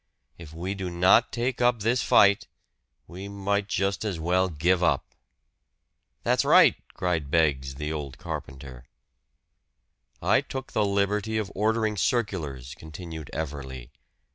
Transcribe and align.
If 0.35 0.51
we 0.51 0.73
do 0.73 0.89
not 0.89 1.31
take 1.31 1.61
up 1.61 1.81
this 1.81 2.01
fight, 2.01 2.47
we 3.05 3.27
might 3.27 3.67
just 3.67 4.03
as 4.03 4.19
well 4.19 4.49
give 4.49 4.81
up." 4.81 5.13
"That's 6.23 6.43
right," 6.43 6.73
cried 6.95 7.29
Beggs, 7.29 7.75
the 7.75 7.93
old 7.93 8.17
carpenter. 8.17 8.85
"I 10.19 10.41
took 10.41 10.71
the 10.73 10.85
liberty 10.85 11.37
of 11.37 11.51
ordering 11.53 11.97
circulars," 11.97 12.73
continued 12.73 13.29
Everley. 13.31 13.91